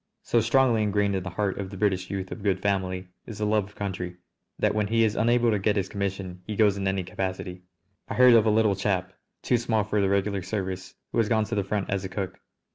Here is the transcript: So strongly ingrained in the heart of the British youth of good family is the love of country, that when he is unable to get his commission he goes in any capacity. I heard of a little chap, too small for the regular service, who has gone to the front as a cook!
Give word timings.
So 0.23 0.41
strongly 0.41 0.81
ingrained 0.81 1.13
in 1.15 1.21
the 1.21 1.29
heart 1.29 1.59
of 1.59 1.69
the 1.69 1.77
British 1.77 2.09
youth 2.09 2.31
of 2.31 2.41
good 2.41 2.59
family 2.59 3.09
is 3.27 3.37
the 3.37 3.45
love 3.45 3.65
of 3.65 3.75
country, 3.75 4.15
that 4.57 4.73
when 4.73 4.87
he 4.87 5.03
is 5.03 5.15
unable 5.15 5.51
to 5.51 5.59
get 5.59 5.75
his 5.75 5.89
commission 5.89 6.41
he 6.47 6.55
goes 6.55 6.75
in 6.75 6.87
any 6.87 7.03
capacity. 7.03 7.61
I 8.09 8.15
heard 8.15 8.33
of 8.33 8.47
a 8.47 8.49
little 8.49 8.75
chap, 8.75 9.13
too 9.43 9.57
small 9.57 9.83
for 9.83 10.01
the 10.01 10.09
regular 10.09 10.41
service, 10.41 10.95
who 11.11 11.19
has 11.19 11.29
gone 11.29 11.43
to 11.45 11.53
the 11.53 11.63
front 11.63 11.91
as 11.91 12.03
a 12.03 12.09
cook! 12.09 12.39